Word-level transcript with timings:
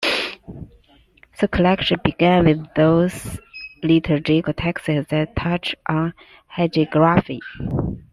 The 1.41 1.47
collection 1.47 1.99
began 2.03 2.45
with 2.45 2.73
those 2.73 3.37
liturgical 3.83 4.51
texts 4.51 4.87
that 4.87 5.35
touch 5.35 5.75
on 5.85 6.15
hagiography. 6.57 7.37